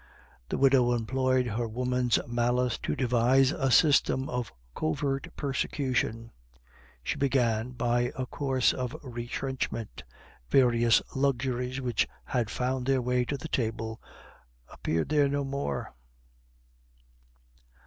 [0.49, 6.31] The widow employed her woman's malice to devise a system of covert persecution.
[7.03, 10.01] She began by a course of retrenchment
[10.49, 14.01] various luxuries which had found their way to the table
[14.69, 15.93] appeared there no more.